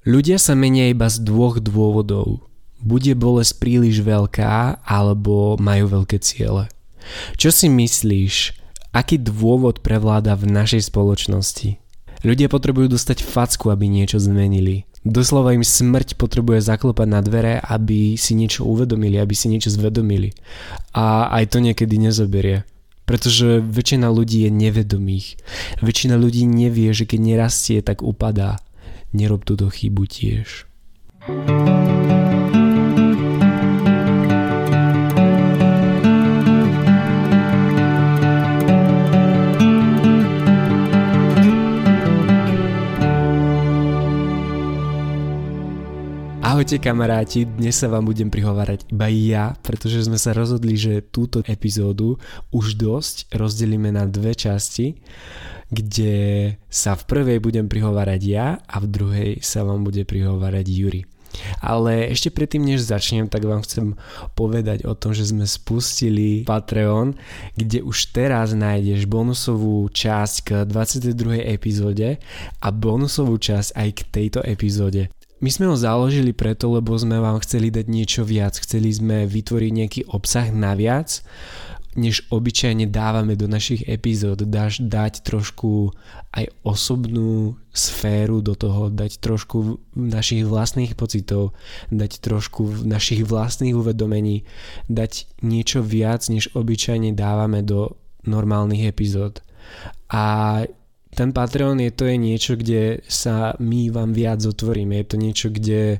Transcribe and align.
Ľudia 0.00 0.40
sa 0.40 0.56
menia 0.56 0.88
iba 0.88 1.12
z 1.12 1.20
dvoch 1.20 1.60
dôvodov. 1.60 2.48
Bude 2.80 3.12
bolesť 3.12 3.60
príliš 3.60 4.00
veľká, 4.00 4.80
alebo 4.80 5.60
majú 5.60 6.00
veľké 6.00 6.16
ciele. 6.24 6.72
Čo 7.36 7.52
si 7.52 7.68
myslíš, 7.68 8.56
aký 8.96 9.20
dôvod 9.20 9.84
prevláda 9.84 10.40
v 10.40 10.48
našej 10.48 10.88
spoločnosti? 10.88 11.76
Ľudia 12.24 12.48
potrebujú 12.48 12.96
dostať 12.96 13.20
facku, 13.20 13.68
aby 13.68 13.92
niečo 13.92 14.16
zmenili. 14.16 14.88
Doslova 15.04 15.52
im 15.52 15.64
smrť 15.64 16.16
potrebuje 16.16 16.64
zaklopať 16.64 17.08
na 17.08 17.20
dvere, 17.20 17.60
aby 17.60 18.16
si 18.16 18.32
niečo 18.32 18.64
uvedomili, 18.64 19.20
aby 19.20 19.36
si 19.36 19.52
niečo 19.52 19.68
zvedomili. 19.68 20.32
A 20.96 21.28
aj 21.28 21.52
to 21.52 21.60
niekedy 21.60 22.00
nezoberie. 22.00 22.64
Pretože 23.04 23.60
väčšina 23.60 24.08
ľudí 24.08 24.48
je 24.48 24.50
nevedomých. 24.52 25.36
Väčšina 25.84 26.16
ľudí 26.16 26.48
nevie, 26.48 26.88
že 26.96 27.04
keď 27.04 27.20
nerastie, 27.20 27.84
tak 27.84 28.00
upadá 28.00 28.64
nerob 29.12 29.42
túto 29.42 29.70
chybu 29.70 30.06
tiež. 30.06 30.70
Ahojte 46.50 46.82
kamaráti, 46.82 47.46
dnes 47.46 47.78
sa 47.78 47.88
vám 47.88 48.04
budem 48.04 48.28
prihovárať 48.28 48.90
iba 48.92 49.08
ja, 49.08 49.56
pretože 49.64 50.04
sme 50.04 50.18
sa 50.20 50.36
rozhodli, 50.36 50.76
že 50.76 51.00
túto 51.00 51.40
epizódu 51.46 52.20
už 52.52 52.74
dosť 52.76 53.32
rozdelíme 53.32 53.88
na 53.94 54.04
dve 54.04 54.36
časti 54.36 54.98
kde 55.70 56.14
sa 56.66 56.98
v 56.98 57.02
prvej 57.06 57.38
budem 57.38 57.70
prihovárať 57.70 58.20
ja 58.26 58.58
a 58.66 58.76
v 58.82 58.86
druhej 58.90 59.30
sa 59.40 59.62
vám 59.62 59.86
bude 59.86 60.02
prihovárať 60.02 60.66
Juri. 60.66 61.02
Ale 61.62 62.10
ešte 62.10 62.34
predtým, 62.34 62.66
než 62.66 62.82
začnem, 62.82 63.30
tak 63.30 63.46
vám 63.46 63.62
chcem 63.62 63.94
povedať 64.34 64.82
o 64.82 64.98
tom, 64.98 65.14
že 65.14 65.30
sme 65.30 65.46
spustili 65.46 66.42
Patreon, 66.42 67.14
kde 67.54 67.86
už 67.86 68.10
teraz 68.10 68.50
nájdeš 68.50 69.06
bonusovú 69.06 69.86
časť 69.88 70.36
k 70.42 70.48
22. 70.66 71.38
epizóde 71.46 72.18
a 72.58 72.68
bonusovú 72.74 73.38
časť 73.38 73.78
aj 73.78 73.88
k 73.94 74.00
tejto 74.10 74.40
epizóde. 74.42 75.06
My 75.40 75.48
sme 75.48 75.72
ho 75.72 75.76
založili 75.78 76.36
preto, 76.36 76.68
lebo 76.68 76.92
sme 77.00 77.16
vám 77.16 77.40
chceli 77.40 77.72
dať 77.72 77.86
niečo 77.88 78.28
viac, 78.28 78.60
chceli 78.60 78.92
sme 78.92 79.24
vytvoriť 79.24 79.72
nejaký 79.72 80.00
obsah 80.12 80.52
naviac, 80.52 81.24
než 81.98 82.22
obyčajne 82.30 82.86
dávame 82.86 83.34
do 83.34 83.50
našich 83.50 83.82
epizód, 83.90 84.46
dáš 84.46 84.78
dať 84.78 85.26
trošku 85.26 85.90
aj 86.30 86.46
osobnú 86.62 87.58
sféru 87.74 88.38
do 88.38 88.54
toho, 88.54 88.94
dať 88.94 89.18
trošku 89.18 89.82
našich 89.98 90.46
vlastných 90.46 90.94
pocitov, 90.94 91.50
dať 91.90 92.22
trošku 92.22 92.86
našich 92.86 93.26
vlastných 93.26 93.74
uvedomení, 93.74 94.46
dať 94.86 95.42
niečo 95.42 95.82
viac, 95.82 96.22
než 96.30 96.54
obyčajne 96.54 97.10
dávame 97.10 97.66
do 97.66 97.98
normálnych 98.22 98.86
epizód. 98.86 99.42
A 100.14 100.62
ten 101.10 101.34
Patreon 101.34 101.82
je 101.82 101.90
to 101.90 102.06
je 102.06 102.16
niečo, 102.16 102.54
kde 102.54 103.02
sa 103.10 103.58
my 103.58 103.90
vám 103.90 104.14
viac 104.14 104.38
otvoríme, 104.46 104.94
je 105.02 105.06
to 105.10 105.16
niečo, 105.18 105.48
kde 105.50 105.98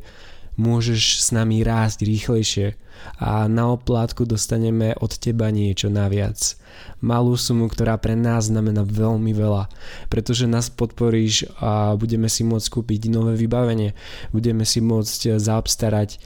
môžeš 0.54 1.19
s 1.19 1.28
nami 1.34 1.66
rásť 1.66 2.06
rýchlejšie 2.06 2.78
a 3.20 3.48
na 3.48 3.72
oplátku 3.72 4.24
dostaneme 4.24 4.94
od 4.98 5.16
teba 5.16 5.50
niečo 5.50 5.88
naviac 5.92 6.60
malú 7.00 7.32
sumu, 7.34 7.66
ktorá 7.66 7.97
pre 7.97 8.12
nás 8.12 8.52
znamená 8.52 8.84
veľmi 8.84 9.32
veľa, 9.32 9.72
pretože 10.12 10.44
nás 10.44 10.69
podporíš 10.69 11.48
a 11.56 11.97
budeme 11.97 12.28
si 12.28 12.44
môcť 12.44 12.69
kúpiť 12.69 13.08
nové 13.08 13.34
vybavenie, 13.41 13.97
budeme 14.30 14.69
si 14.69 14.84
môcť 14.84 15.41
zaobstarať 15.41 16.20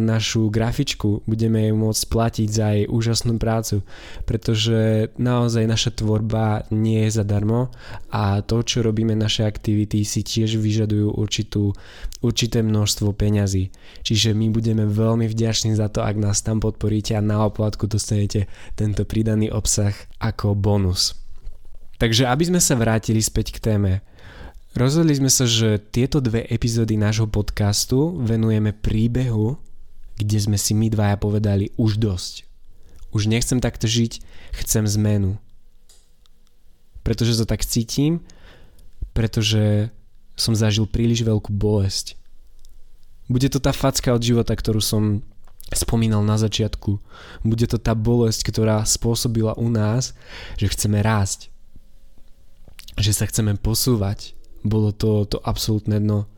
našu 0.00 0.48
grafičku, 0.48 1.24
budeme 1.28 1.68
jej 1.68 1.74
môcť 1.76 2.02
platiť 2.08 2.48
za 2.48 2.66
jej 2.74 2.86
úžasnú 2.88 3.36
prácu, 3.36 3.84
pretože 4.24 5.12
naozaj 5.20 5.68
naša 5.68 5.90
tvorba 5.92 6.64
nie 6.72 7.04
je 7.08 7.20
zadarmo 7.20 7.68
a 8.08 8.40
to, 8.40 8.64
čo 8.64 8.80
robíme, 8.80 9.12
naše 9.12 9.44
aktivity 9.44 10.02
si 10.08 10.24
tiež 10.24 10.56
vyžadujú 10.56 11.12
určitú, 11.12 11.76
určité 12.24 12.64
množstvo 12.64 13.12
peňazí. 13.12 13.68
Čiže 14.00 14.32
my 14.32 14.48
budeme 14.48 14.88
veľmi 14.88 15.28
vďační 15.28 15.76
za 15.76 15.89
to, 15.90 16.00
ak 16.06 16.16
nás 16.16 16.40
tam 16.40 16.62
podporíte 16.62 17.18
a 17.18 17.20
na 17.20 17.42
oplatku 17.42 17.90
dostanete 17.90 18.46
tento 18.78 19.02
pridaný 19.02 19.50
obsah 19.50 19.92
ako 20.22 20.54
bonus. 20.54 21.18
Takže 22.00 22.30
aby 22.30 22.48
sme 22.48 22.60
sa 22.62 22.78
vrátili 22.78 23.20
späť 23.20 23.52
k 23.52 23.58
téme, 23.60 23.92
rozhodli 24.72 25.12
sme 25.12 25.28
sa, 25.28 25.44
že 25.44 25.76
tieto 25.76 26.22
dve 26.24 26.46
epizódy 26.48 26.96
nášho 26.96 27.28
podcastu 27.28 28.16
venujeme 28.22 28.72
príbehu, 28.72 29.60
kde 30.16 30.38
sme 30.40 30.56
si 30.56 30.72
my 30.72 30.88
dvaja 30.88 31.20
povedali 31.20 31.74
už 31.76 32.00
dosť. 32.00 32.48
Už 33.12 33.28
nechcem 33.28 33.60
takto 33.60 33.84
žiť, 33.90 34.22
chcem 34.64 34.86
zmenu. 34.86 35.36
Pretože 37.04 37.36
to 37.36 37.44
tak 37.44 37.66
cítim, 37.66 38.24
pretože 39.12 39.90
som 40.38 40.56
zažil 40.56 40.88
príliš 40.88 41.20
veľkú 41.26 41.52
bolesť. 41.52 42.16
Bude 43.28 43.46
to 43.52 43.60
tá 43.60 43.76
facka 43.76 44.16
od 44.16 44.24
života, 44.24 44.56
ktorú 44.56 44.80
som 44.80 45.20
spomínal 45.74 46.22
na 46.26 46.34
začiatku. 46.34 46.98
Bude 47.46 47.66
to 47.70 47.78
tá 47.78 47.94
bolesť, 47.94 48.50
ktorá 48.50 48.82
spôsobila 48.82 49.54
u 49.54 49.70
nás, 49.70 50.16
že 50.58 50.70
chceme 50.70 50.98
rásť. 51.02 51.50
Že 52.98 53.12
sa 53.14 53.24
chceme 53.30 53.54
posúvať. 53.56 54.34
Bolo 54.66 54.92
to 54.92 55.24
to 55.24 55.38
absolútne 55.40 55.96
dno. 56.02 56.28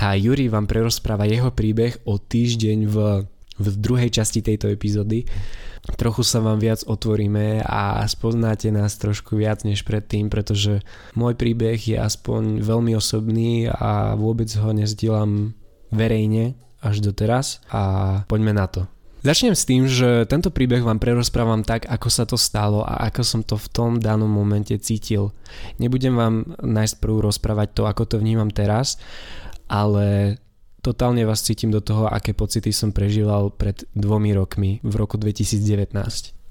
A 0.00 0.16
Juri 0.16 0.48
vám 0.48 0.64
prerozpráva 0.64 1.28
jeho 1.28 1.52
príbeh 1.52 2.00
o 2.08 2.16
týždeň 2.16 2.78
v, 2.88 2.96
v 3.60 3.66
druhej 3.76 4.08
časti 4.08 4.40
tejto 4.40 4.72
epizódy. 4.72 5.28
Trochu 5.98 6.22
sa 6.22 6.38
vám 6.38 6.62
viac 6.62 6.86
otvoríme 6.86 7.60
a 7.66 8.06
spoznáte 8.06 8.70
nás 8.70 8.94
trošku 8.96 9.34
viac 9.34 9.66
než 9.66 9.82
predtým, 9.82 10.30
pretože 10.30 10.80
môj 11.18 11.34
príbeh 11.34 11.76
je 11.76 11.98
aspoň 11.98 12.62
veľmi 12.62 12.94
osobný 12.94 13.66
a 13.66 14.14
vôbec 14.14 14.46
ho 14.62 14.70
nezdielam 14.70 15.58
verejne, 15.90 16.54
až 16.82 16.98
doteraz 17.00 17.62
a 17.70 18.22
poďme 18.26 18.52
na 18.52 18.66
to. 18.66 18.90
Začnem 19.22 19.54
s 19.54 19.62
tým, 19.62 19.86
že 19.86 20.26
tento 20.26 20.50
príbeh 20.50 20.82
vám 20.82 20.98
prerozprávam 20.98 21.62
tak, 21.62 21.86
ako 21.86 22.08
sa 22.10 22.26
to 22.26 22.34
stalo 22.34 22.82
a 22.82 23.06
ako 23.06 23.22
som 23.22 23.40
to 23.46 23.54
v 23.54 23.70
tom 23.70 23.90
danom 24.02 24.26
momente 24.26 24.74
cítil. 24.82 25.30
Nebudem 25.78 26.18
vám 26.18 26.58
najprv 26.58 27.30
rozprávať 27.30 27.68
to, 27.70 27.82
ako 27.86 28.02
to 28.02 28.16
vnímam 28.18 28.50
teraz, 28.50 28.98
ale 29.70 30.36
totálne 30.82 31.22
vás 31.22 31.46
cítim 31.46 31.70
do 31.70 31.78
toho, 31.78 32.10
aké 32.10 32.34
pocity 32.34 32.74
som 32.74 32.90
prežíval 32.90 33.54
pred 33.54 33.86
dvomi 33.94 34.34
rokmi 34.34 34.82
v 34.82 34.94
roku 34.98 35.14
2019. 35.14 35.94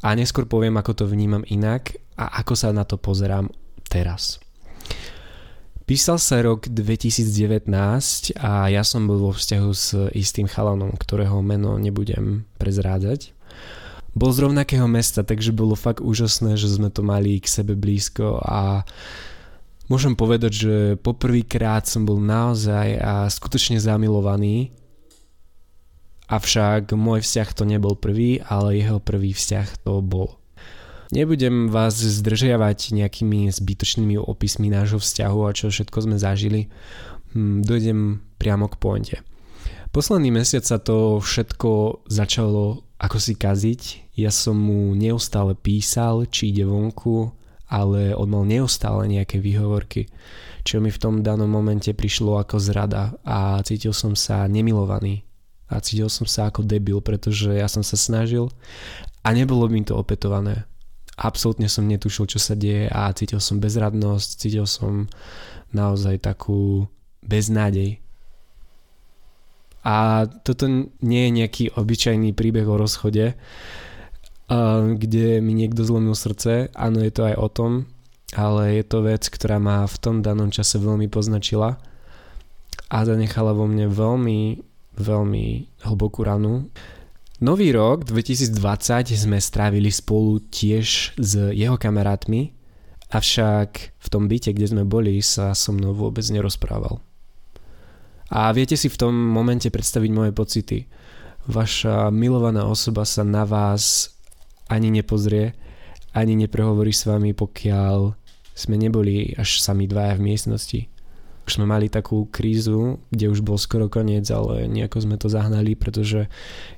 A 0.01 0.15
neskôr 0.15 0.47
poviem, 0.47 0.79
ako 0.79 1.03
to 1.03 1.05
vnímam 1.11 1.43
inak 1.51 1.99
a 2.15 2.39
ako 2.39 2.55
sa 2.55 2.71
na 2.71 2.87
to 2.87 2.95
pozerám 2.95 3.51
teraz. 3.91 4.39
Písal 5.85 6.21
sa 6.21 6.39
rok 6.39 6.71
2019 6.71 7.67
a 8.39 8.71
ja 8.71 8.83
som 8.85 9.05
bol 9.05 9.19
vo 9.19 9.33
vzťahu 9.35 9.71
s 9.75 9.97
istým 10.15 10.47
chalanom, 10.47 10.95
ktorého 10.95 11.41
meno 11.43 11.75
nebudem 11.75 12.47
prezrádzať. 12.61 13.35
Bol 14.11 14.31
z 14.35 14.47
rovnakého 14.47 14.87
mesta, 14.91 15.23
takže 15.23 15.55
bolo 15.55 15.75
fakt 15.75 16.03
úžasné, 16.03 16.59
že 16.59 16.67
sme 16.67 16.91
to 16.91 17.03
mali 17.03 17.39
k 17.39 17.47
sebe 17.47 17.79
blízko 17.79 18.43
a 18.43 18.83
môžem 19.87 20.15
povedať, 20.15 20.51
že 20.51 20.75
poprvýkrát 20.99 21.87
som 21.87 22.03
bol 22.03 22.19
naozaj 22.19 22.99
a 22.99 23.27
skutočne 23.31 23.79
zamilovaný 23.79 24.75
Avšak 26.31 26.95
môj 26.95 27.27
vzťah 27.27 27.49
to 27.51 27.67
nebol 27.67 27.91
prvý, 27.99 28.39
ale 28.39 28.79
jeho 28.79 29.03
prvý 29.03 29.35
vzťah 29.35 29.83
to 29.83 29.99
bol. 29.99 30.39
Nebudem 31.11 31.67
vás 31.67 31.99
zdržiavať 31.99 32.95
nejakými 32.95 33.51
zbytočnými 33.51 34.15
opismi 34.15 34.71
nášho 34.71 34.95
vzťahu 34.95 35.39
a 35.43 35.51
čo 35.51 35.67
všetko 35.67 36.07
sme 36.07 36.15
zažili. 36.15 36.71
Hm, 37.35 37.67
dojdem 37.67 38.23
priamo 38.39 38.71
k 38.71 38.79
pointe. 38.79 39.17
Posledný 39.91 40.31
mesiac 40.31 40.63
sa 40.63 40.79
to 40.79 41.19
všetko 41.19 42.03
začalo 42.07 42.87
ako 42.95 43.17
si 43.19 43.35
kaziť. 43.35 44.15
Ja 44.15 44.31
som 44.31 44.55
mu 44.55 44.95
neustále 44.95 45.51
písal, 45.51 46.31
či 46.31 46.55
ide 46.55 46.63
vonku, 46.63 47.35
ale 47.67 48.15
on 48.15 48.31
mal 48.31 48.47
neustále 48.47 49.03
nejaké 49.11 49.43
výhovorky, 49.43 50.07
čo 50.63 50.79
mi 50.79 50.95
v 50.95 51.01
tom 51.01 51.27
danom 51.27 51.51
momente 51.51 51.91
prišlo 51.91 52.39
ako 52.39 52.55
zrada 52.55 53.19
a 53.27 53.59
cítil 53.67 53.91
som 53.91 54.15
sa 54.15 54.47
nemilovaný 54.47 55.27
a 55.67 55.83
cítil 55.83 56.07
som 56.07 56.23
sa 56.23 56.47
ako 56.47 56.63
debil, 56.63 57.03
pretože 57.03 57.51
ja 57.51 57.67
som 57.67 57.83
sa 57.83 57.99
snažil 57.99 58.47
a 59.27 59.35
nebolo 59.35 59.67
mi 59.67 59.83
to 59.83 59.99
opetované 59.99 60.70
absolútne 61.21 61.69
som 61.69 61.85
netušil, 61.85 62.25
čo 62.25 62.41
sa 62.41 62.57
deje 62.57 62.89
a 62.89 63.13
cítil 63.13 63.37
som 63.37 63.61
bezradnosť, 63.61 64.29
cítil 64.41 64.65
som 64.65 65.05
naozaj 65.69 66.17
takú 66.25 66.89
beznádej. 67.21 68.01
A 69.85 70.25
toto 70.45 70.65
nie 71.01 71.29
je 71.29 71.31
nejaký 71.41 71.65
obyčajný 71.77 72.33
príbeh 72.33 72.65
o 72.65 72.77
rozchode, 72.77 73.37
kde 74.97 75.27
mi 75.39 75.53
niekto 75.55 75.85
zlomil 75.85 76.17
srdce. 76.17 76.73
Áno, 76.75 77.01
je 77.01 77.13
to 77.13 77.29
aj 77.29 77.35
o 77.37 77.47
tom, 77.49 77.71
ale 78.35 78.81
je 78.81 78.83
to 78.85 79.05
vec, 79.05 79.23
ktorá 79.25 79.57
ma 79.61 79.85
v 79.87 79.97
tom 80.01 80.25
danom 80.25 80.51
čase 80.51 80.77
veľmi 80.77 81.07
poznačila 81.07 81.79
a 82.91 82.97
zanechala 83.07 83.55
vo 83.55 83.65
mne 83.65 83.87
veľmi, 83.87 84.39
veľmi 84.99 85.45
hlbokú 85.87 86.27
ranu. 86.27 86.67
Nový 87.41 87.73
rok 87.73 88.05
2020 88.05 89.17
sme 89.17 89.41
strávili 89.41 89.89
spolu 89.89 90.45
tiež 90.53 91.17
s 91.17 91.31
jeho 91.57 91.73
kamarátmi, 91.73 92.53
avšak 93.09 93.97
v 93.97 94.07
tom 94.13 94.29
byte, 94.29 94.53
kde 94.53 94.69
sme 94.69 94.85
boli, 94.85 95.17
sa 95.25 95.57
so 95.57 95.73
mnou 95.73 95.97
vôbec 95.97 96.21
nerozprával. 96.29 97.01
A 98.29 98.53
viete 98.53 98.77
si 98.77 98.93
v 98.93 98.99
tom 99.01 99.17
momente 99.17 99.73
predstaviť 99.73 100.11
moje 100.13 100.31
pocity. 100.37 100.85
Vaša 101.49 102.13
milovaná 102.13 102.69
osoba 102.69 103.09
sa 103.09 103.25
na 103.25 103.41
vás 103.41 104.13
ani 104.69 104.93
nepozrie, 104.93 105.57
ani 106.13 106.37
neprehovorí 106.37 106.93
s 106.93 107.09
vami, 107.09 107.33
pokiaľ 107.33 108.13
sme 108.53 108.77
neboli 108.77 109.33
až 109.33 109.65
sami 109.65 109.89
dvaja 109.89 110.13
v 110.13 110.29
miestnosti. 110.29 110.79
Už 111.47 111.57
sme 111.57 111.65
mali 111.65 111.89
takú 111.89 112.29
krízu, 112.29 113.01
kde 113.09 113.33
už 113.33 113.41
bol 113.41 113.57
skoro 113.57 113.89
koniec, 113.89 114.29
ale 114.29 114.69
nejako 114.69 114.97
sme 115.03 115.15
to 115.17 115.27
zahnali, 115.27 115.73
pretože 115.73 116.29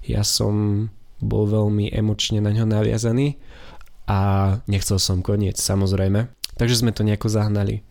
ja 0.07 0.23
som 0.23 0.87
bol 1.19 1.47
veľmi 1.47 1.91
emočne 1.91 2.43
na 2.43 2.51
ňo 2.51 2.67
naviazaný 2.67 3.39
a 4.07 4.19
nechcel 4.67 4.99
som 4.99 5.23
koniec, 5.23 5.59
samozrejme. 5.59 6.27
Takže 6.59 6.83
sme 6.83 6.91
to 6.91 7.07
nejako 7.07 7.31
zahnali. 7.31 7.81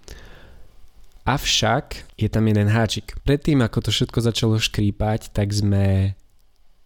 Avšak 1.23 2.19
je 2.19 2.27
tam 2.27 2.51
jeden 2.51 2.67
háčik. 2.67 3.15
Predtým, 3.23 3.63
ako 3.63 3.89
to 3.89 3.91
všetko 3.95 4.19
začalo 4.21 4.57
škrípať, 4.59 5.31
tak 5.31 5.55
sme 5.55 6.19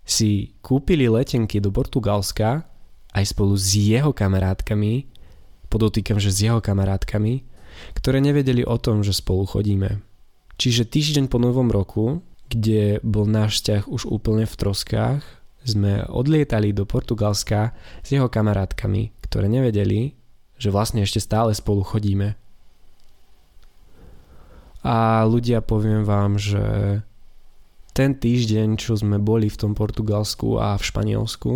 si 0.07 0.55
kúpili 0.61 1.09
letenky 1.09 1.59
do 1.59 1.73
Portugalska 1.73 2.63
aj 3.17 3.25
spolu 3.33 3.57
s 3.57 3.73
jeho 3.73 4.13
kamarátkami, 4.13 5.09
podotýkam, 5.73 6.21
že 6.21 6.31
s 6.31 6.39
jeho 6.45 6.61
kamarátkami, 6.61 7.43
ktoré 7.95 8.19
nevedeli 8.23 8.63
o 8.63 8.77
tom, 8.77 9.03
že 9.03 9.17
spolu 9.17 9.49
chodíme. 9.49 10.01
Čiže 10.57 10.89
týždeň 10.89 11.29
po 11.29 11.37
novom 11.37 11.69
roku, 11.69 12.25
kde 12.49 13.03
bol 13.05 13.29
náš 13.29 13.61
vzťah 13.61 13.83
už 13.91 14.09
úplne 14.09 14.49
v 14.49 14.55
troskách, 14.57 15.23
sme 15.67 16.07
odlietali 16.07 16.71
do 16.71 16.87
Portugalska 16.87 17.75
s 18.01 18.09
jeho 18.15 18.31
kamarátkami, 18.31 19.11
ktoré 19.27 19.51
nevedeli, 19.51 20.15
že 20.57 20.71
vlastne 20.71 21.03
ešte 21.03 21.19
stále 21.19 21.53
spolu 21.53 21.83
chodíme. 21.83 22.39
A 24.87 25.27
ľudia, 25.27 25.67
poviem 25.67 26.07
vám, 26.07 26.39
že 26.39 26.63
ten 27.91 28.15
týždeň, 28.15 28.79
čo 28.79 28.95
sme 28.95 29.19
boli 29.19 29.51
v 29.51 29.59
tom 29.59 29.73
Portugalsku 29.75 30.63
a 30.63 30.79
v 30.79 30.87
Španielsku, 30.87 31.53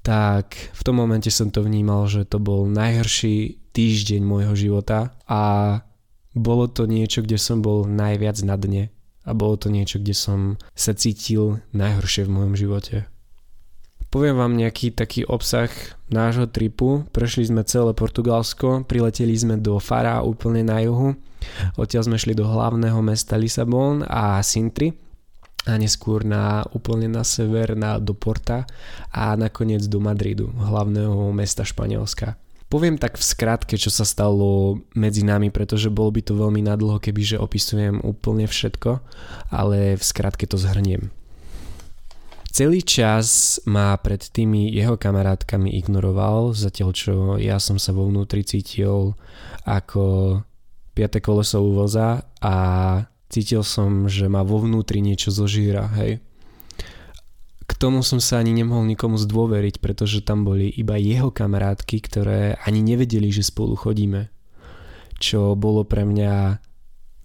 tak 0.00 0.56
v 0.72 0.80
tom 0.86 1.02
momente 1.02 1.28
som 1.28 1.50
to 1.50 1.66
vnímal, 1.66 2.06
že 2.08 2.24
to 2.24 2.38
bol 2.38 2.64
najhorší 2.64 3.58
týždeň 3.76 4.24
môjho 4.24 4.56
života 4.56 5.12
a 5.28 5.84
bolo 6.32 6.64
to 6.68 6.88
niečo, 6.88 7.20
kde 7.20 7.36
som 7.36 7.60
bol 7.60 7.84
najviac 7.84 8.40
na 8.40 8.56
dne 8.56 8.88
a 9.28 9.36
bolo 9.36 9.60
to 9.60 9.68
niečo, 9.68 10.00
kde 10.00 10.16
som 10.16 10.56
sa 10.72 10.96
cítil 10.96 11.60
najhoršie 11.76 12.24
v 12.24 12.32
mojom 12.32 12.54
živote. 12.56 12.96
Poviem 14.08 14.38
vám 14.38 14.56
nejaký 14.56 14.96
taký 14.96 15.28
obsah 15.28 15.68
nášho 16.08 16.48
tripu. 16.48 17.04
Prešli 17.12 17.52
sme 17.52 17.66
celé 17.68 17.92
Portugalsko, 17.92 18.86
prileteli 18.86 19.34
sme 19.36 19.60
do 19.60 19.76
Fara 19.76 20.24
úplne 20.24 20.64
na 20.64 20.80
juhu. 20.80 21.18
Odtiaľ 21.76 22.08
sme 22.08 22.16
šli 22.16 22.32
do 22.32 22.48
hlavného 22.48 22.96
mesta 23.04 23.36
Lisabon 23.36 24.06
a 24.08 24.40
Sintri 24.40 24.94
a 25.66 25.74
neskôr 25.74 26.22
na, 26.22 26.62
úplne 26.70 27.10
na 27.10 27.26
sever 27.26 27.74
na, 27.74 27.98
do 27.98 28.14
Porta 28.14 28.64
a 29.10 29.34
nakoniec 29.34 29.82
do 29.90 29.98
Madridu, 29.98 30.48
hlavného 30.54 31.34
mesta 31.34 31.66
Španielska. 31.66 32.38
Poviem 32.66 32.98
tak 32.98 33.14
v 33.14 33.22
skratke, 33.22 33.78
čo 33.78 33.94
sa 33.94 34.02
stalo 34.02 34.82
medzi 34.98 35.22
nami, 35.22 35.54
pretože 35.54 35.86
bolo 35.86 36.10
by 36.10 36.20
to 36.26 36.34
veľmi 36.34 36.66
nadlho, 36.66 36.98
kebyže 36.98 37.38
opisujem 37.38 38.02
úplne 38.02 38.50
všetko, 38.50 38.98
ale 39.54 39.94
v 39.94 40.02
skratke 40.02 40.50
to 40.50 40.58
zhrniem. 40.58 41.14
Celý 42.50 42.80
čas 42.82 43.60
ma 43.68 43.94
pred 44.00 44.18
tými 44.18 44.72
jeho 44.72 44.98
kamarátkami 44.98 45.76
ignoroval, 45.78 46.56
zatiaľ 46.56 46.90
čo 46.90 47.14
ja 47.36 47.60
som 47.62 47.76
sa 47.76 47.92
vo 47.92 48.08
vnútri 48.08 48.42
cítil 48.42 49.14
ako 49.68 50.40
piate 50.96 51.20
koleso 51.20 51.60
u 51.60 51.76
voza 51.76 52.24
a 52.40 52.56
cítil 53.28 53.60
som, 53.60 54.08
že 54.08 54.26
ma 54.26 54.40
vo 54.40 54.64
vnútri 54.64 55.04
niečo 55.04 55.28
zožíra, 55.30 55.86
hej. 56.00 56.18
Tomu 57.76 58.00
som 58.00 58.16
sa 58.24 58.40
ani 58.40 58.56
nemohol 58.56 58.88
nikomu 58.88 59.20
zdôveriť, 59.20 59.84
pretože 59.84 60.24
tam 60.24 60.48
boli 60.48 60.72
iba 60.72 60.96
jeho 60.96 61.28
kamarátky, 61.28 61.96
ktoré 62.08 62.56
ani 62.64 62.80
nevedeli, 62.80 63.28
že 63.28 63.44
spolu 63.44 63.76
chodíme. 63.76 64.32
Čo 65.20 65.52
bolo 65.52 65.84
pre 65.84 66.08
mňa 66.08 66.56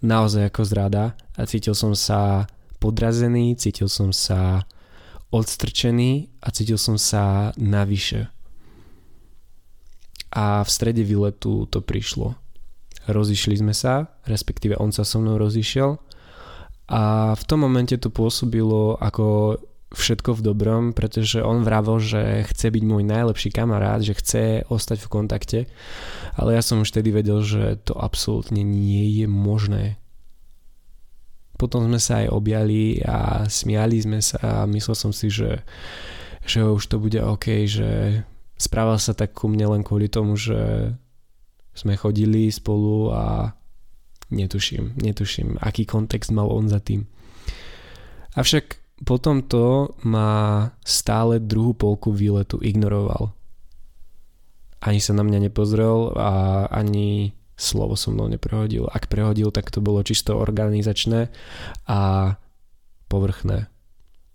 naozaj 0.04 0.52
ako 0.52 0.62
zrada 0.68 1.16
a 1.38 1.42
cítil 1.48 1.72
som 1.72 1.96
sa 1.96 2.44
podrazený, 2.82 3.56
cítil 3.56 3.88
som 3.88 4.12
sa 4.12 4.68
odstrčený 5.32 6.28
a 6.44 6.52
cítil 6.52 6.76
som 6.76 7.00
sa 7.00 7.56
navyše. 7.56 8.28
A 10.36 10.60
v 10.60 10.68
strede 10.68 11.00
výletu 11.00 11.64
to 11.72 11.80
prišlo. 11.80 12.36
Rozišli 13.08 13.56
sme 13.56 13.72
sa, 13.72 14.20
respektíve 14.28 14.76
on 14.76 14.92
sa 14.92 15.08
so 15.08 15.16
mnou 15.16 15.40
rozišiel 15.40 15.96
a 16.92 17.32
v 17.32 17.42
tom 17.48 17.64
momente 17.64 17.96
to 17.96 18.12
pôsobilo 18.12 19.00
ako 19.00 19.56
všetko 19.92 20.40
v 20.40 20.44
dobrom, 20.44 20.84
pretože 20.96 21.44
on 21.44 21.64
vravel, 21.64 22.00
že 22.00 22.48
chce 22.48 22.72
byť 22.72 22.82
môj 22.84 23.04
najlepší 23.06 23.52
kamarát, 23.52 24.00
že 24.00 24.16
chce 24.16 24.42
ostať 24.68 24.98
v 25.04 25.12
kontakte, 25.12 25.60
ale 26.36 26.56
ja 26.56 26.62
som 26.64 26.80
už 26.80 26.90
tedy 26.90 27.12
vedel, 27.12 27.44
že 27.44 27.80
to 27.84 27.96
absolútne 27.96 28.64
nie 28.64 29.22
je 29.22 29.26
možné 29.28 30.02
potom 31.62 31.86
sme 31.86 32.02
sa 32.02 32.26
aj 32.26 32.34
objali 32.34 32.98
a 33.06 33.46
smiali 33.46 34.02
sme 34.02 34.18
sa 34.18 34.42
a 34.42 34.52
myslel 34.66 34.98
som 34.98 35.14
si, 35.14 35.30
že, 35.30 35.62
že 36.42 36.66
už 36.66 36.82
to 36.90 36.98
bude 36.98 37.22
OK, 37.22 37.70
že 37.70 38.18
správal 38.58 38.98
sa 38.98 39.14
tak 39.14 39.30
ku 39.30 39.46
mne 39.46 39.78
len 39.78 39.86
kvôli 39.86 40.10
tomu, 40.10 40.34
že 40.34 40.90
sme 41.70 41.94
chodili 41.94 42.50
spolu 42.50 43.14
a 43.14 43.54
netuším, 44.34 44.98
netuším, 44.98 45.62
aký 45.62 45.86
kontext 45.86 46.34
mal 46.34 46.50
on 46.50 46.66
za 46.66 46.82
tým. 46.82 47.06
Avšak 48.34 48.81
potom 49.02 49.42
to 49.42 49.94
ma 50.06 50.70
stále 50.86 51.42
druhú 51.42 51.74
polku 51.74 52.14
výletu 52.14 52.62
ignoroval. 52.62 53.34
Ani 54.82 54.98
sa 54.98 55.14
na 55.14 55.22
mňa 55.22 55.50
nepozrel 55.50 56.14
a 56.18 56.66
ani 56.70 57.34
slovo 57.54 57.94
so 57.94 58.10
mnou 58.10 58.26
neprehodil. 58.26 58.90
Ak 58.90 59.06
prehodil, 59.06 59.54
tak 59.54 59.70
to 59.70 59.78
bolo 59.78 60.02
čisto 60.02 60.34
organizačné 60.34 61.30
a 61.86 62.34
povrchné. 63.06 63.70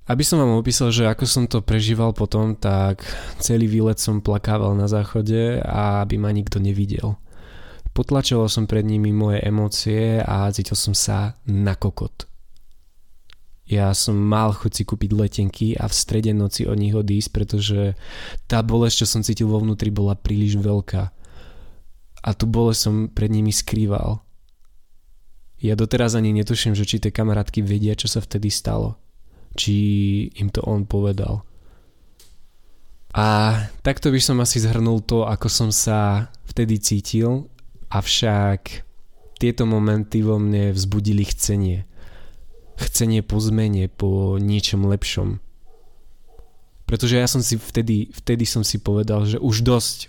Aby 0.07 0.23
som 0.23 0.39
vám 0.39 0.55
opísal, 0.55 0.95
že 0.95 1.03
ako 1.03 1.27
som 1.27 1.51
to 1.51 1.59
prežíval 1.59 2.15
potom, 2.15 2.55
tak 2.55 3.03
celý 3.43 3.67
výlet 3.67 3.99
som 3.99 4.23
plakával 4.23 4.71
na 4.71 4.87
záchode 4.87 5.59
a 5.59 5.99
aby 6.07 6.15
ma 6.15 6.31
nikto 6.31 6.63
nevidel. 6.63 7.19
Potlačoval 7.91 8.47
som 8.47 8.63
pred 8.63 8.87
nimi 8.87 9.11
moje 9.11 9.43
emócie 9.43 10.23
a 10.23 10.47
cítil 10.55 10.79
som 10.79 10.95
sa 10.95 11.35
na 11.43 11.75
kokot. 11.75 12.36
Ja 13.67 13.91
som 13.91 14.15
mal 14.15 14.55
chuť 14.55 14.71
si 14.71 14.83
kúpiť 14.87 15.11
letenky 15.11 15.67
a 15.75 15.91
v 15.91 15.93
strede 15.93 16.31
noci 16.31 16.63
od 16.63 16.79
nich 16.79 16.95
odísť, 16.95 17.29
pretože 17.35 17.99
tá 18.47 18.63
bolesť, 18.63 19.03
čo 19.03 19.07
som 19.11 19.21
cítil 19.27 19.51
vo 19.51 19.59
vnútri, 19.59 19.91
bola 19.91 20.15
príliš 20.15 20.55
veľká 20.55 21.11
a 22.27 22.29
tú 22.35 22.43
bolesť 22.43 22.79
som 22.79 22.95
pred 23.07 23.31
nimi 23.31 23.55
skrýval. 23.55 24.19
Ja 25.63 25.73
doteraz 25.79 26.13
ani 26.13 26.35
netuším, 26.35 26.75
že 26.75 26.85
či 26.85 26.99
tie 27.01 27.09
kamarátky 27.09 27.63
vedia, 27.63 27.97
čo 27.97 28.11
sa 28.11 28.21
vtedy 28.21 28.51
stalo. 28.51 28.99
Či 29.57 29.73
im 30.37 30.51
to 30.53 30.61
on 30.67 30.85
povedal. 30.85 31.47
A 33.17 33.57
takto 33.81 34.13
by 34.13 34.21
som 34.21 34.37
asi 34.43 34.61
zhrnul 34.61 35.01
to, 35.01 35.25
ako 35.25 35.49
som 35.49 35.69
sa 35.73 36.29
vtedy 36.45 36.77
cítil, 36.77 37.49
avšak 37.89 38.85
tieto 39.41 39.65
momenty 39.65 40.21
vo 40.21 40.37
mne 40.37 40.75
vzbudili 40.75 41.25
chcenie. 41.25 41.89
Chcenie 42.77 43.25
po 43.25 43.41
zmene, 43.41 43.89
po 43.89 44.37
niečom 44.37 44.85
lepšom. 44.85 45.41
Pretože 46.87 47.19
ja 47.19 47.27
som 47.27 47.43
si 47.43 47.59
vtedy, 47.59 48.13
vtedy 48.15 48.47
som 48.47 48.63
si 48.63 48.79
povedal, 48.79 49.27
že 49.27 49.41
už 49.41 49.65
dosť. 49.65 50.07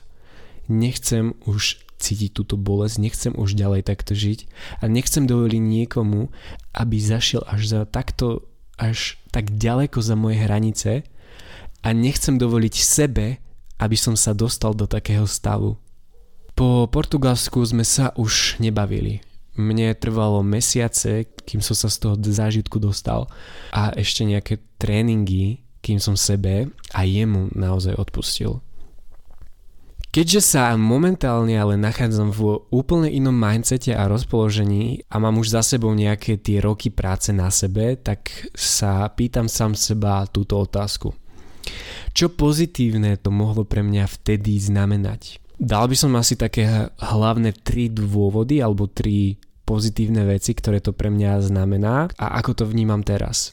Nechcem 0.71 1.35
už 1.49 1.83
cítiť 1.99 2.31
túto 2.31 2.55
bolesť, 2.55 3.03
nechcem 3.03 3.33
už 3.35 3.59
ďalej 3.59 3.83
takto 3.83 4.15
žiť 4.15 4.47
a 4.79 4.87
nechcem 4.87 5.27
dovoliť 5.27 5.59
niekomu, 5.59 6.31
aby 6.71 6.97
zašiel 7.03 7.43
až 7.51 7.67
za 7.67 7.81
takto, 7.85 8.47
až 8.79 9.19
tak 9.35 9.51
ďaleko 9.59 9.99
za 9.99 10.15
moje 10.15 10.39
hranice 10.39 11.03
a 11.83 11.89
nechcem 11.91 12.39
dovoliť 12.39 12.75
sebe, 12.79 13.43
aby 13.83 13.97
som 13.99 14.15
sa 14.15 14.31
dostal 14.31 14.75
do 14.79 14.87
takého 14.87 15.27
stavu. 15.27 15.75
Po 16.55 16.87
Portugalsku 16.91 17.63
sme 17.63 17.83
sa 17.83 18.15
už 18.15 18.59
nebavili. 18.63 19.23
Mne 19.59 19.99
trvalo 19.99 20.47
mesiace, 20.47 21.27
kým 21.43 21.59
som 21.59 21.75
sa 21.75 21.91
z 21.91 21.99
toho 22.07 22.15
zážitku 22.15 22.79
dostal 22.79 23.27
a 23.75 23.91
ešte 23.99 24.23
nejaké 24.23 24.63
tréningy, 24.79 25.67
kým 25.83 25.99
som 25.99 26.15
sebe 26.15 26.71
a 26.95 27.01
jemu 27.03 27.51
naozaj 27.59 27.99
odpustil. 27.99 28.63
Keďže 30.09 30.41
sa 30.41 30.73
momentálne 30.79 31.53
ale 31.53 31.77
nachádzam 31.77 32.33
v 32.33 32.65
úplne 32.73 33.13
inom 33.13 33.37
mindsete 33.37 33.93
a 33.93 34.09
rozpoložení 34.09 35.05
a 35.13 35.21
mám 35.21 35.37
už 35.37 35.53
za 35.53 35.61
sebou 35.61 35.93
nejaké 35.93 36.41
tie 36.41 36.65
roky 36.65 36.89
práce 36.89 37.29
na 37.29 37.53
sebe, 37.53 37.93
tak 38.01 38.49
sa 38.57 39.05
pýtam 39.13 39.53
sám 39.53 39.77
seba 39.77 40.25
túto 40.31 40.57
otázku. 40.57 41.13
Čo 42.17 42.33
pozitívne 42.33 43.21
to 43.21 43.29
mohlo 43.29 43.69
pre 43.69 43.85
mňa 43.85 44.09
vtedy 44.09 44.57
znamenať? 44.57 45.45
Dal 45.61 45.91
by 45.91 45.97
som 45.99 46.17
asi 46.17 46.41
také 46.41 46.89
hlavné 47.03 47.53
tri 47.61 47.93
dôvody 47.93 48.65
alebo 48.65 48.89
tri 48.89 49.37
pozitívne 49.69 50.25
veci, 50.25 50.57
ktoré 50.57 50.81
to 50.81 50.97
pre 50.97 51.13
mňa 51.13 51.45
znamená 51.45 52.09
a 52.17 52.41
ako 52.41 52.65
to 52.65 52.65
vnímam 52.65 53.05
teraz. 53.05 53.53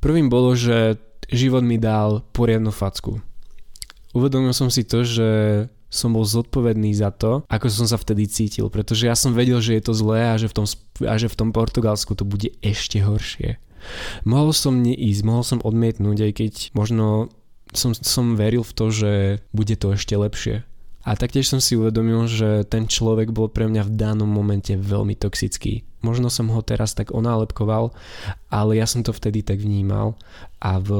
Prvým 0.00 0.32
bolo, 0.32 0.56
že 0.56 0.96
život 1.28 1.60
mi 1.60 1.76
dal 1.76 2.24
poriadnu 2.32 2.72
facku 2.72 3.20
uvedomil 4.14 4.54
som 4.54 4.68
si 4.70 4.82
to, 4.82 5.06
že 5.06 5.28
som 5.90 6.14
bol 6.14 6.22
zodpovedný 6.22 6.94
za 6.94 7.10
to, 7.10 7.42
ako 7.50 7.66
som 7.66 7.86
sa 7.90 7.98
vtedy 7.98 8.30
cítil, 8.30 8.70
pretože 8.70 9.10
ja 9.10 9.18
som 9.18 9.34
vedel, 9.34 9.58
že 9.58 9.74
je 9.78 9.82
to 9.82 9.94
zlé 9.94 10.30
a 10.30 10.38
že 10.38 10.46
v 10.46 10.54
tom, 10.62 10.66
a 11.02 11.14
že 11.18 11.26
v 11.26 11.38
tom 11.38 11.50
Portugalsku 11.50 12.14
to 12.14 12.22
bude 12.22 12.54
ešte 12.62 13.02
horšie. 13.02 13.58
Mohol 14.22 14.50
som 14.54 14.74
neísť, 14.78 15.22
mohol 15.26 15.42
som 15.42 15.58
odmietnúť, 15.58 16.30
aj 16.30 16.32
keď 16.36 16.52
možno 16.78 17.34
som, 17.74 17.90
som 17.96 18.38
veril 18.38 18.62
v 18.62 18.76
to, 18.76 18.86
že 18.94 19.12
bude 19.50 19.74
to 19.74 19.98
ešte 19.98 20.14
lepšie. 20.14 20.62
A 21.00 21.16
taktiež 21.16 21.48
som 21.48 21.64
si 21.64 21.80
uvedomil, 21.80 22.28
že 22.28 22.68
ten 22.68 22.84
človek 22.84 23.32
bol 23.32 23.48
pre 23.48 23.64
mňa 23.64 23.88
v 23.88 23.94
danom 23.96 24.28
momente 24.28 24.76
veľmi 24.76 25.16
toxický. 25.16 25.80
Možno 26.04 26.28
som 26.28 26.48
ho 26.52 26.60
teraz 26.60 26.92
tak 26.92 27.12
onálepkoval, 27.12 27.92
ale 28.52 28.80
ja 28.80 28.84
som 28.88 29.04
to 29.04 29.12
vtedy 29.12 29.44
tak 29.44 29.60
vnímal 29.60 30.16
a 30.60 30.80
v 30.80 30.90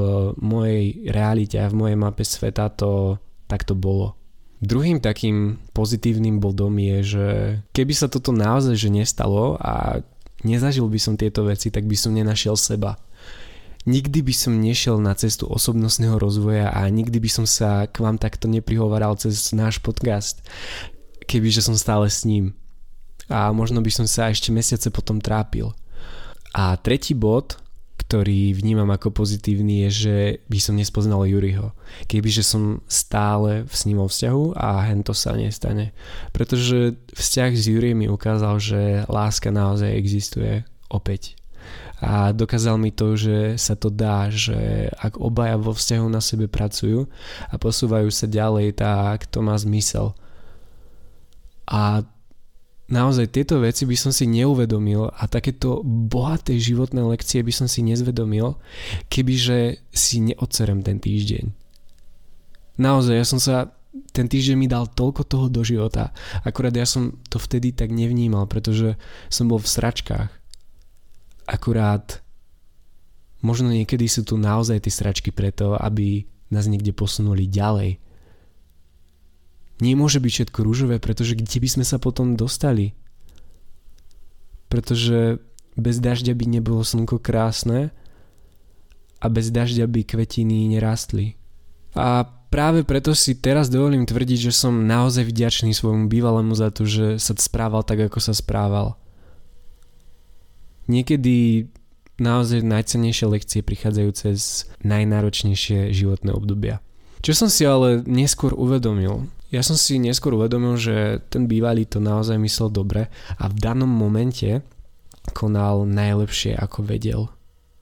mojej 0.41 1.09
realite 1.09 1.57
a 1.57 1.69
v 1.69 1.77
mojej 1.77 1.97
mape 1.97 2.25
sveta 2.25 2.69
to 2.73 3.17
takto 3.49 3.77
bolo. 3.77 4.17
Druhým 4.61 5.01
takým 5.01 5.57
pozitívnym 5.73 6.37
bodom 6.37 6.77
je, 6.77 6.97
že 7.17 7.27
keby 7.73 7.93
sa 7.97 8.05
toto 8.05 8.29
naozaj 8.29 8.77
že 8.77 8.93
nestalo 8.93 9.57
a 9.57 10.05
nezažil 10.45 10.85
by 10.85 10.99
som 11.01 11.17
tieto 11.17 11.49
veci, 11.49 11.73
tak 11.73 11.89
by 11.89 11.97
som 11.97 12.13
nenašiel 12.13 12.53
seba 12.53 12.97
nikdy 13.85 14.21
by 14.21 14.33
som 14.35 14.61
nešiel 14.61 15.01
na 15.01 15.17
cestu 15.17 15.49
osobnostného 15.49 16.17
rozvoja 16.21 16.69
a 16.69 16.85
nikdy 16.89 17.17
by 17.17 17.29
som 17.29 17.45
sa 17.49 17.89
k 17.89 17.97
vám 18.01 18.21
takto 18.21 18.45
neprihovaral 18.45 19.17
cez 19.17 19.51
náš 19.55 19.81
podcast, 19.81 20.45
kebyže 21.25 21.65
som 21.65 21.75
stále 21.77 22.09
s 22.09 22.27
ním. 22.27 22.53
A 23.31 23.49
možno 23.55 23.79
by 23.79 23.91
som 23.93 24.05
sa 24.05 24.27
ešte 24.27 24.51
mesiace 24.51 24.91
potom 24.91 25.23
trápil. 25.23 25.71
A 26.51 26.75
tretí 26.75 27.15
bod, 27.15 27.55
ktorý 27.95 28.51
vnímam 28.51 28.91
ako 28.91 29.13
pozitívny, 29.23 29.87
je, 29.87 29.89
že 29.89 30.15
by 30.51 30.59
som 30.59 30.75
nespoznal 30.75 31.23
Juriho. 31.23 31.71
Kebyže 32.11 32.43
som 32.43 32.83
stále 32.91 33.63
s 33.71 33.87
ním 33.87 34.03
vo 34.03 34.11
vzťahu 34.11 34.59
a 34.59 34.83
hento 34.91 35.15
sa 35.15 35.31
nestane. 35.31 35.95
Pretože 36.35 36.99
vzťah 37.15 37.51
s 37.55 37.63
Juriem 37.71 38.03
mi 38.03 38.07
ukázal, 38.11 38.59
že 38.59 38.81
láska 39.07 39.47
naozaj 39.47 39.95
existuje 39.95 40.67
opäť 40.91 41.39
a 42.01 42.33
dokázal 42.33 42.81
mi 42.81 42.89
to, 42.89 43.13
že 43.13 43.61
sa 43.61 43.77
to 43.77 43.93
dá, 43.93 44.25
že 44.33 44.89
ak 44.97 45.21
obaja 45.21 45.53
vo 45.61 45.69
vzťahu 45.69 46.07
na 46.09 46.17
sebe 46.17 46.49
pracujú 46.49 47.05
a 47.45 47.55
posúvajú 47.61 48.09
sa 48.09 48.25
ďalej, 48.25 48.81
tak 48.81 49.29
to 49.29 49.45
má 49.45 49.53
zmysel. 49.53 50.17
A 51.69 52.01
naozaj 52.89 53.29
tieto 53.29 53.61
veci 53.61 53.85
by 53.85 53.93
som 53.93 54.09
si 54.09 54.25
neuvedomil 54.25 55.13
a 55.13 55.23
takéto 55.29 55.85
bohaté 55.85 56.57
životné 56.57 57.05
lekcie 57.05 57.45
by 57.45 57.53
som 57.53 57.69
si 57.69 57.85
nezvedomil, 57.85 58.57
kebyže 59.05 59.77
si 59.93 60.25
neodserem 60.25 60.81
ten 60.81 60.97
týždeň. 60.97 61.53
Naozaj, 62.81 63.13
ja 63.13 63.25
som 63.29 63.37
sa 63.37 63.69
ten 64.09 64.25
týždeň 64.25 64.57
mi 64.57 64.65
dal 64.65 64.89
toľko 64.89 65.21
toho 65.29 65.45
do 65.53 65.61
života, 65.61 66.09
akurát 66.41 66.73
ja 66.73 66.89
som 66.89 67.13
to 67.29 67.37
vtedy 67.37 67.77
tak 67.77 67.93
nevnímal, 67.93 68.49
pretože 68.49 68.97
som 69.29 69.45
bol 69.45 69.61
v 69.61 69.69
sračkách 69.69 70.40
Akurát 71.51 72.23
možno 73.43 73.67
niekedy 73.67 74.07
sú 74.07 74.23
tu 74.23 74.39
naozaj 74.39 74.87
tie 74.87 74.93
sračky 74.93 75.35
preto, 75.35 75.75
aby 75.75 76.23
nás 76.47 76.71
niekde 76.71 76.95
posunuli 76.95 77.51
ďalej. 77.51 77.99
Nemôže 79.81 80.21
byť 80.21 80.31
všetko 80.31 80.59
rúžové, 80.61 80.95
pretože 81.01 81.33
kde 81.33 81.57
by 81.57 81.67
sme 81.67 81.85
sa 81.87 81.97
potom 81.97 82.37
dostali? 82.37 82.93
Pretože 84.69 85.41
bez 85.73 85.97
dažďa 85.97 86.37
by 86.37 86.45
nebolo 86.47 86.85
slnko 86.85 87.17
krásne 87.17 87.89
a 89.17 89.25
bez 89.25 89.49
dažďa 89.49 89.89
by 89.89 90.05
kvetiny 90.05 90.69
nerástli. 90.69 91.35
A 91.97 92.29
práve 92.53 92.85
preto 92.85 93.17
si 93.17 93.33
teraz 93.33 93.73
dovolím 93.73 94.05
tvrdiť, 94.05 94.51
že 94.51 94.53
som 94.53 94.85
naozaj 94.85 95.27
vďačný 95.27 95.73
svojmu 95.73 96.07
bývalému 96.07 96.53
za 96.53 96.69
to, 96.69 96.85
že 96.85 97.17
sa 97.17 97.33
správal 97.33 97.81
tak, 97.81 98.05
ako 98.05 98.21
sa 98.21 98.37
správal. 98.37 99.00
Niekedy 100.91 101.67
naozaj 102.19 102.67
najcennejšie 102.67 103.25
lekcie 103.31 103.59
prichádzajú 103.63 104.09
cez 104.11 104.67
najnáročnejšie 104.83 105.95
životné 105.95 106.35
obdobia. 106.35 106.83
Čo 107.23 107.45
som 107.45 107.49
si 107.49 107.63
ale 107.63 108.03
neskôr 108.03 108.51
uvedomil, 108.51 109.31
ja 109.51 109.63
som 109.63 109.75
si 109.75 109.99
neskôr 109.99 110.35
uvedomil, 110.35 110.79
že 110.79 111.19
ten 111.27 111.47
bývalý 111.47 111.83
to 111.87 111.99
naozaj 111.99 112.39
myslel 112.39 112.71
dobre 112.71 113.11
a 113.35 113.45
v 113.51 113.55
danom 113.59 113.89
momente 113.89 114.63
konal 115.35 115.83
najlepšie 115.83 116.55
ako 116.55 116.87
vedel. 116.87 117.27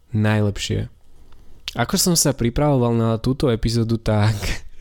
Najlepšie. 0.09 0.89
Ako 1.77 1.95
som 2.01 2.17
sa 2.17 2.33
pripravoval 2.33 2.97
na 2.97 3.09
túto 3.21 3.53
epizódu, 3.53 4.01
tak 4.01 4.33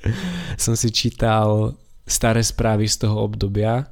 som 0.65 0.73
si 0.73 0.89
čítal 0.89 1.77
staré 2.09 2.41
správy 2.41 2.89
z 2.89 3.05
toho 3.05 3.21
obdobia, 3.21 3.85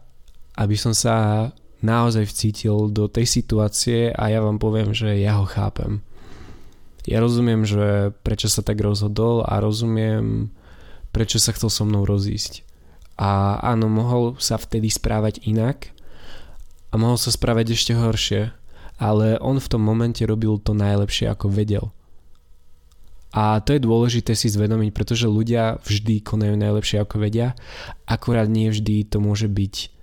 aby 0.56 0.72
som 0.72 0.96
sa 0.96 1.48
naozaj 1.84 2.24
vcítil 2.28 2.88
do 2.88 3.08
tej 3.08 3.28
situácie 3.28 4.12
a 4.12 4.32
ja 4.32 4.40
vám 4.40 4.56
poviem, 4.56 4.96
že 4.96 5.20
ja 5.20 5.40
ho 5.40 5.46
chápem. 5.48 6.00
Ja 7.06 7.22
rozumiem, 7.22 7.62
že 7.62 8.10
prečo 8.26 8.50
sa 8.50 8.66
tak 8.66 8.82
rozhodol 8.82 9.46
a 9.46 9.62
rozumiem, 9.62 10.50
prečo 11.14 11.38
sa 11.38 11.54
chcel 11.54 11.70
so 11.70 11.86
mnou 11.86 12.02
rozísť. 12.02 12.66
A 13.16 13.62
áno, 13.62 13.88
mohol 13.88 14.36
sa 14.36 14.60
vtedy 14.60 14.92
správať 14.92 15.40
inak 15.46 15.94
a 16.92 17.00
mohol 17.00 17.16
sa 17.16 17.32
správať 17.32 17.72
ešte 17.72 17.96
horšie, 17.96 18.52
ale 19.00 19.40
on 19.40 19.56
v 19.56 19.70
tom 19.70 19.80
momente 19.80 20.20
robil 20.26 20.60
to 20.60 20.76
najlepšie, 20.76 21.30
ako 21.30 21.48
vedel. 21.48 21.94
A 23.36 23.60
to 23.60 23.76
je 23.76 23.84
dôležité 23.84 24.32
si 24.32 24.48
zvedomiť, 24.48 24.96
pretože 24.96 25.28
ľudia 25.28 25.76
vždy 25.84 26.24
konajú 26.24 26.56
najlepšie 26.56 27.04
ako 27.04 27.20
vedia, 27.20 27.52
akurát 28.08 28.48
nie 28.48 28.72
vždy 28.72 29.04
to 29.04 29.20
môže 29.20 29.46
byť 29.46 29.95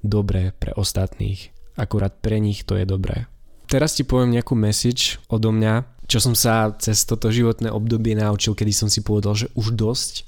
dobré 0.00 0.52
pre 0.56 0.72
ostatných. 0.76 1.52
Akurát 1.76 2.12
pre 2.18 2.40
nich 2.40 2.64
to 2.64 2.76
je 2.76 2.84
dobré. 2.84 3.30
Teraz 3.70 3.94
ti 3.94 4.02
poviem 4.02 4.34
nejakú 4.34 4.58
message 4.58 5.22
odo 5.30 5.54
mňa, 5.54 5.86
čo 6.10 6.18
som 6.18 6.34
sa 6.34 6.74
cez 6.74 7.06
toto 7.06 7.30
životné 7.30 7.70
obdobie 7.70 8.18
naučil, 8.18 8.58
kedy 8.58 8.72
som 8.74 8.88
si 8.90 9.06
povedal, 9.06 9.38
že 9.38 9.46
už 9.54 9.78
dosť. 9.78 10.26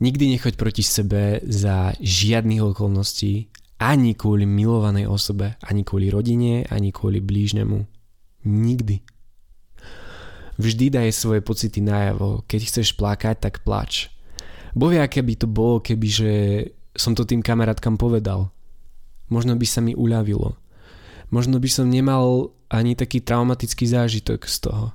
Nikdy 0.00 0.32
nechoď 0.32 0.56
proti 0.56 0.80
sebe 0.80 1.44
za 1.44 1.92
žiadnych 2.00 2.64
okolností, 2.72 3.52
ani 3.76 4.16
kvôli 4.16 4.48
milovanej 4.48 5.04
osobe, 5.04 5.60
ani 5.60 5.84
kvôli 5.84 6.08
rodine, 6.08 6.64
ani 6.72 6.96
kvôli 6.96 7.20
blížnemu. 7.20 7.84
Nikdy. 8.48 9.04
Vždy 10.56 10.86
daj 10.88 11.12
svoje 11.12 11.44
pocity 11.44 11.84
najavo. 11.84 12.44
Keď 12.48 12.60
chceš 12.64 12.96
plakať, 12.96 13.36
tak 13.36 13.60
plač. 13.60 14.08
Bovie, 14.72 15.00
aké 15.00 15.20
by 15.20 15.34
to 15.36 15.48
bolo, 15.48 15.84
keby 15.84 16.08
som 16.96 17.12
to 17.12 17.28
tým 17.28 17.44
kamarátkam 17.44 18.00
povedal. 18.00 18.48
Možno 19.30 19.54
by 19.54 19.66
sa 19.66 19.80
mi 19.80 19.94
uľavilo. 19.94 20.58
Možno 21.30 21.62
by 21.62 21.68
som 21.70 21.86
nemal 21.86 22.50
ani 22.70 22.98
taký 22.98 23.22
traumatický 23.22 23.86
zážitok 23.86 24.46
z 24.46 24.56
toho. 24.66 24.86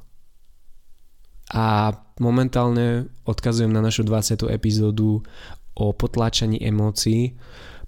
A 1.55 1.95
momentálne 2.19 3.07
odkazujem 3.23 3.71
na 3.71 3.79
našu 3.83 4.03
20. 4.03 4.47
epizódu 4.51 5.23
o 5.75 5.85
potláčaní 5.91 6.59
emócií, 6.63 7.35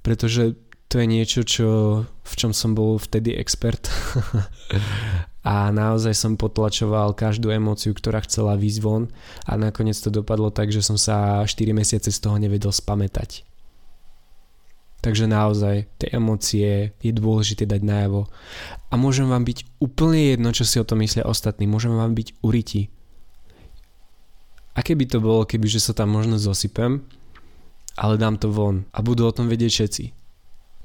pretože 0.04 0.56
to 0.88 1.04
je 1.04 1.08
niečo, 1.08 1.42
čo, 1.44 1.70
v 2.04 2.34
čom 2.36 2.52
som 2.56 2.72
bol 2.72 3.00
vtedy 3.00 3.36
expert. 3.36 3.88
a 5.48 5.72
naozaj 5.72 6.12
som 6.16 6.36
potlačoval 6.36 7.16
každú 7.16 7.52
emóciu, 7.52 7.96
ktorá 7.96 8.24
chcela 8.24 8.60
výsť 8.60 8.80
von 8.84 9.08
a 9.48 9.56
nakoniec 9.56 9.96
to 10.00 10.12
dopadlo 10.12 10.52
tak, 10.52 10.72
že 10.72 10.84
som 10.84 11.00
sa 11.00 11.44
4 11.44 11.72
mesiace 11.72 12.12
z 12.12 12.20
toho 12.20 12.36
nevedel 12.36 12.72
spamätať. 12.72 13.47
Takže 15.08 15.24
naozaj 15.24 15.88
tie 16.04 16.12
emócie 16.12 16.92
je 17.00 17.12
dôležité 17.16 17.64
dať 17.64 17.80
najavo. 17.80 18.28
A 18.92 19.00
môžem 19.00 19.24
vám 19.24 19.48
byť 19.48 19.80
úplne 19.80 20.36
jedno, 20.36 20.52
čo 20.52 20.68
si 20.68 20.84
o 20.84 20.88
tom 20.88 21.00
myslia 21.00 21.24
ostatní. 21.24 21.64
Môžem 21.64 21.96
vám 21.96 22.12
byť 22.12 22.36
uriti. 22.44 22.92
Aké 24.76 25.00
by 25.00 25.08
to 25.08 25.24
bolo, 25.24 25.48
keby 25.48 25.64
že 25.72 25.80
sa 25.80 25.96
tam 25.96 26.12
možno 26.12 26.36
zosypem, 26.36 27.08
ale 27.96 28.20
dám 28.20 28.36
to 28.36 28.52
von 28.52 28.84
a 28.92 29.00
budú 29.00 29.24
o 29.24 29.32
tom 29.32 29.48
vedieť 29.48 29.72
všetci. 29.72 30.04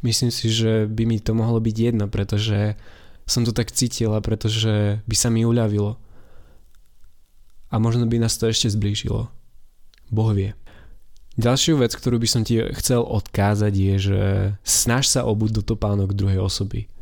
Myslím 0.06 0.30
si, 0.30 0.54
že 0.54 0.86
by 0.86 1.02
mi 1.02 1.18
to 1.18 1.34
mohlo 1.34 1.58
byť 1.58 1.76
jedno, 1.90 2.06
pretože 2.06 2.78
som 3.26 3.42
to 3.42 3.50
tak 3.50 3.74
cítila, 3.74 4.22
pretože 4.22 5.02
by 5.02 5.16
sa 5.18 5.34
mi 5.34 5.42
uľavilo. 5.42 5.98
A 7.70 7.74
možno 7.82 8.06
by 8.06 8.22
nás 8.22 8.38
to 8.38 8.46
ešte 8.46 8.70
zblížilo. 8.70 9.34
Boh 10.14 10.30
vie. 10.30 10.54
Ďalšiu 11.40 11.80
vec, 11.80 11.96
ktorú 11.96 12.20
by 12.20 12.28
som 12.28 12.42
ti 12.44 12.60
chcel 12.76 13.00
odkázať 13.00 13.72
je, 13.72 13.94
že 13.96 14.20
snaž 14.60 15.08
sa 15.08 15.24
obuť 15.24 15.60
do 15.60 15.62
topánok 15.64 16.12
druhej 16.12 16.44
osoby. 16.44 16.92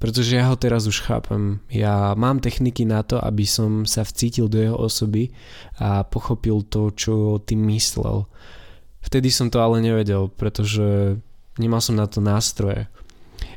Pretože 0.00 0.36
ja 0.36 0.48
ho 0.48 0.56
teraz 0.56 0.88
už 0.88 1.04
chápem. 1.04 1.60
Ja 1.68 2.16
mám 2.16 2.40
techniky 2.40 2.88
na 2.88 3.04
to, 3.04 3.20
aby 3.20 3.44
som 3.44 3.84
sa 3.84 4.00
vcítil 4.04 4.48
do 4.48 4.56
jeho 4.56 4.76
osoby 4.76 5.32
a 5.76 6.04
pochopil 6.08 6.64
to, 6.64 6.92
čo 6.92 7.40
tým 7.44 7.68
myslel. 7.72 8.24
Vtedy 9.04 9.28
som 9.32 9.52
to 9.52 9.60
ale 9.60 9.80
nevedel, 9.84 10.32
pretože 10.32 11.20
nemal 11.60 11.84
som 11.84 11.96
na 11.96 12.08
to 12.08 12.24
nástroje. 12.24 12.88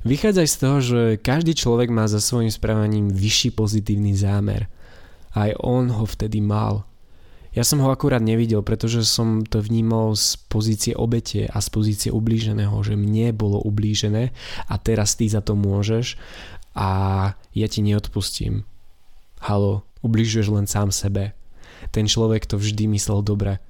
Vychádzaj 0.03 0.47
z 0.47 0.57
toho, 0.59 0.77
že 0.83 1.01
každý 1.19 1.55
človek 1.55 1.91
má 1.91 2.07
za 2.11 2.19
svojim 2.19 2.51
správaním 2.51 3.11
vyšší 3.11 3.55
pozitívny 3.55 4.15
zámer. 4.15 4.67
Aj 5.31 5.51
on 5.59 5.91
ho 5.91 6.03
vtedy 6.03 6.43
mal. 6.43 6.83
Ja 7.53 7.61
som 7.61 7.85
ho 7.85 7.93
akurát 7.93 8.17
nevidel, 8.17 8.65
pretože 8.65 9.05
som 9.05 9.45
to 9.45 9.61
vnímal 9.61 10.17
z 10.17 10.41
pozície 10.49 10.97
obete 10.97 11.45
a 11.45 11.61
z 11.61 11.69
pozície 11.69 12.09
ublíženého, 12.09 12.73
že 12.81 12.97
mne 12.97 13.29
bolo 13.29 13.61
ublížené 13.61 14.33
a 14.65 14.75
teraz 14.81 15.13
ty 15.13 15.29
za 15.29 15.45
to 15.45 15.53
môžeš 15.53 16.17
a 16.73 16.89
ja 17.53 17.67
ti 17.69 17.85
neodpustím. 17.85 18.65
Halo, 19.37 19.85
ubližuješ 20.01 20.47
len 20.49 20.65
sám 20.65 20.89
sebe. 20.89 21.37
Ten 21.93 22.09
človek 22.09 22.49
to 22.49 22.57
vždy 22.57 22.89
myslel 22.89 23.21
dobre. 23.21 23.61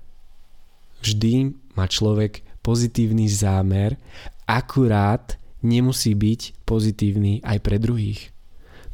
Vždy 1.03 1.51
má 1.75 1.83
človek 1.91 2.39
pozitívny 2.63 3.27
zámer, 3.27 3.99
akurát 4.47 5.35
nemusí 5.59 6.15
byť 6.15 6.63
pozitívny 6.63 7.43
aj 7.43 7.57
pre 7.59 7.75
druhých. 7.83 8.31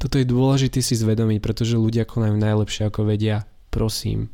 Toto 0.01 0.17
je 0.17 0.25
dôležité 0.25 0.81
si 0.81 0.97
zvedomiť, 0.97 1.37
pretože 1.43 1.77
ľudia 1.77 2.09
konajú 2.09 2.41
najlepšie 2.41 2.89
ako 2.89 3.05
vedia. 3.05 3.45
Prosím, 3.69 4.33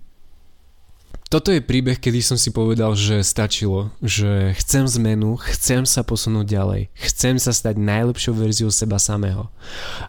toto 1.25 1.49
je 1.49 1.57
príbeh, 1.57 1.97
kedy 1.97 2.21
som 2.21 2.37
si 2.37 2.53
povedal, 2.53 2.93
že 2.93 3.25
stačilo, 3.25 3.89
že 3.99 4.53
chcem 4.61 4.85
zmenu, 4.85 5.41
chcem 5.41 5.81
sa 5.83 6.05
posunúť 6.05 6.45
ďalej, 6.45 6.81
chcem 6.93 7.41
sa 7.41 7.49
stať 7.49 7.81
najlepšou 7.81 8.37
verziou 8.37 8.69
seba 8.69 9.01
samého. 9.01 9.49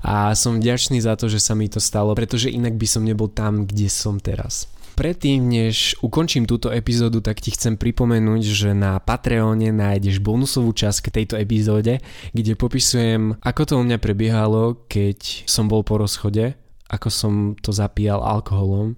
A 0.04 0.36
som 0.36 0.60
vďačný 0.60 1.00
za 1.00 1.16
to, 1.16 1.32
že 1.32 1.40
sa 1.40 1.56
mi 1.56 1.72
to 1.72 1.80
stalo, 1.80 2.12
pretože 2.12 2.52
inak 2.52 2.76
by 2.76 2.86
som 2.86 3.02
nebol 3.02 3.32
tam, 3.32 3.64
kde 3.64 3.88
som 3.88 4.20
teraz. 4.20 4.68
Predtým, 4.96 5.52
než 5.52 5.92
ukončím 6.00 6.48
túto 6.48 6.72
epizódu, 6.72 7.20
tak 7.20 7.44
ti 7.44 7.52
chcem 7.52 7.76
pripomenúť, 7.76 8.42
že 8.48 8.70
na 8.72 8.96
Patreone 8.96 9.68
nájdeš 9.68 10.24
bonusovú 10.24 10.72
časť 10.72 10.98
k 11.04 11.12
tejto 11.20 11.34
epizóde, 11.36 12.00
kde 12.32 12.56
popisujem, 12.56 13.36
ako 13.44 13.62
to 13.68 13.74
u 13.76 13.84
mňa 13.84 14.00
prebiehalo, 14.00 14.88
keď 14.88 15.44
som 15.44 15.68
bol 15.68 15.84
po 15.84 16.00
rozchode, 16.00 16.56
ako 16.88 17.08
som 17.12 17.32
to 17.60 17.76
zapíjal 17.76 18.24
alkoholom, 18.24 18.96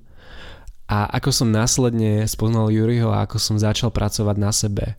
a 0.88 1.04
ako 1.20 1.30
som 1.30 1.52
následne 1.52 2.24
spoznal 2.24 2.72
Juriho 2.72 3.12
a 3.12 3.28
ako 3.28 3.36
som 3.36 3.60
začal 3.60 3.92
pracovať 3.92 4.36
na 4.40 4.50
sebe. 4.50 4.96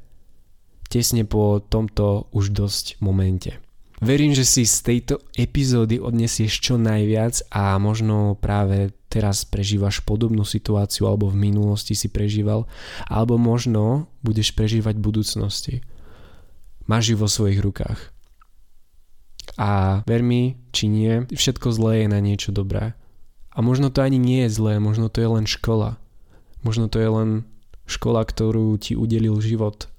Tesne 0.85 1.25
po 1.25 1.57
tomto 1.61 2.29
už 2.29 2.53
dosť 2.53 3.01
momente. 3.01 3.57
Verím, 3.99 4.31
že 4.31 4.47
si 4.47 4.63
z 4.63 4.79
tejto 4.79 5.19
epizódy 5.35 5.99
odnesieš 5.99 6.63
čo 6.63 6.79
najviac 6.79 7.43
a 7.51 7.75
možno 7.81 8.39
práve 8.39 8.95
teraz 9.11 9.43
prežívaš 9.43 9.99
podobnú 10.05 10.47
situáciu 10.47 11.09
alebo 11.09 11.27
v 11.27 11.51
minulosti 11.51 11.97
si 11.97 12.07
prežíval, 12.07 12.63
alebo 13.11 13.35
možno 13.35 14.07
budeš 14.23 14.55
prežívať 14.55 14.95
v 14.95 15.03
budúcnosti. 15.03 15.75
Máš 16.87 17.11
ju 17.11 17.17
vo 17.19 17.27
svojich 17.27 17.59
rukách. 17.59 17.99
A 19.59 19.99
ver 20.07 20.23
mi, 20.23 20.55
či 20.71 20.87
nie, 20.87 21.27
všetko 21.27 21.67
zlé 21.75 22.05
je 22.05 22.07
na 22.07 22.23
niečo 22.23 22.55
dobré. 22.55 22.95
A 23.59 23.61
možno 23.61 23.91
to 23.91 23.99
ani 23.99 24.15
nie 24.15 24.47
je 24.47 24.55
zlé, 24.55 24.79
možno 24.79 25.11
to 25.11 25.19
je 25.19 25.27
len 25.27 25.43
škola. 25.43 25.99
Možno 26.63 26.87
to 26.87 27.03
je 27.03 27.11
len 27.11 27.29
škola, 27.83 28.23
ktorú 28.23 28.79
ti 28.79 28.95
udelil 28.95 29.35
život, 29.43 29.91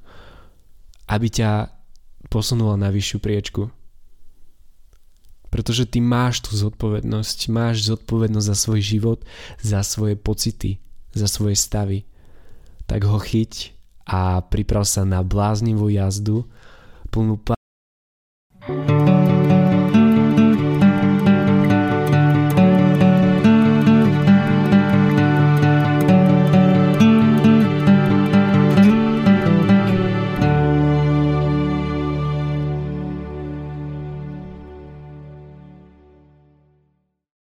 aby 1.04 1.28
ťa 1.28 1.68
posunula 2.32 2.80
na 2.80 2.88
vyššiu 2.88 3.20
priečku. 3.20 3.68
Pretože 5.52 5.84
ty 5.84 6.00
máš 6.00 6.40
tú 6.40 6.56
zodpovednosť, 6.56 7.52
máš 7.52 7.84
zodpovednosť 7.84 8.48
za 8.48 8.56
svoj 8.56 8.80
život, 8.80 9.18
za 9.60 9.84
svoje 9.84 10.16
pocity, 10.16 10.80
za 11.12 11.28
svoje 11.28 11.52
stavy. 11.52 12.08
Tak 12.88 13.04
ho 13.04 13.20
chyť 13.20 13.76
a 14.08 14.40
priprav 14.40 14.88
sa 14.88 15.04
na 15.04 15.20
bláznivú 15.20 15.92
jazdu, 15.92 16.48
plnú 17.12 17.36